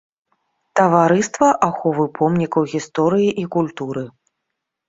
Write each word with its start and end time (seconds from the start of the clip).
Таварыства 0.79 1.47
аховы 1.69 2.05
помнікаў 2.21 2.63
гісторыі 2.73 3.29
і 3.43 3.47
культуры. 3.59 4.03